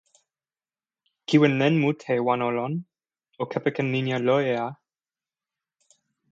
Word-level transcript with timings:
kiwen 1.27 1.53
len 1.59 1.73
mute 1.81 2.13
wan 2.25 2.41
o 2.47 2.49
lon, 2.57 2.73
o 3.41 3.43
kepeken 3.51 3.87
linja 3.93 4.17
loje 4.27 4.53
a! 4.67 4.67